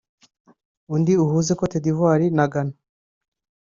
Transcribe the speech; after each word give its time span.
undi 0.93 1.13
uhuze 1.23 1.53
Côte 1.59 1.77
d’Ivoire 1.83 2.27
na 2.37 2.45
Ghana 2.51 2.75